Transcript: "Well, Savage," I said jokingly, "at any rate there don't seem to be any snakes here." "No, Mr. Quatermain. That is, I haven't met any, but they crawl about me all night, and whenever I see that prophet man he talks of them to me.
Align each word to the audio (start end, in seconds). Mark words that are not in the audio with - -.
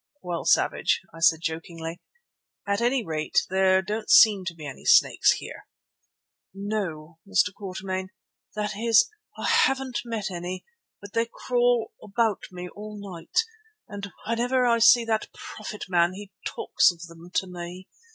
"Well, 0.23 0.45
Savage," 0.45 0.99
I 1.13 1.19
said 1.19 1.41
jokingly, 1.41 2.01
"at 2.65 2.81
any 2.81 3.05
rate 3.05 3.45
there 3.51 3.83
don't 3.83 4.09
seem 4.09 4.45
to 4.45 4.55
be 4.55 4.65
any 4.65 4.83
snakes 4.83 5.33
here." 5.33 5.67
"No, 6.55 7.19
Mr. 7.27 7.53
Quatermain. 7.53 8.09
That 8.55 8.75
is, 8.75 9.07
I 9.37 9.45
haven't 9.45 10.01
met 10.03 10.31
any, 10.31 10.65
but 11.01 11.13
they 11.13 11.27
crawl 11.31 11.93
about 12.01 12.41
me 12.51 12.67
all 12.67 12.97
night, 12.99 13.41
and 13.87 14.11
whenever 14.27 14.65
I 14.65 14.79
see 14.79 15.05
that 15.05 15.31
prophet 15.33 15.85
man 15.87 16.13
he 16.13 16.31
talks 16.47 16.91
of 16.91 17.03
them 17.05 17.29
to 17.35 17.45
me. 17.45 17.87